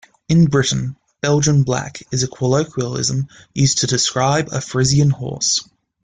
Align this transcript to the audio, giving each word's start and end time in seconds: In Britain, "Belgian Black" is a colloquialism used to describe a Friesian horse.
In 0.27 0.45
Britain, 0.45 0.95
"Belgian 1.21 1.61
Black" 1.61 2.01
is 2.11 2.23
a 2.23 2.27
colloquialism 2.27 3.27
used 3.53 3.81
to 3.81 3.85
describe 3.85 4.47
a 4.47 4.59
Friesian 4.59 5.11
horse. 5.11 5.63